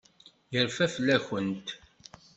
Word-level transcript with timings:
Yerfa 0.53 0.85
fell-akent. 0.93 1.67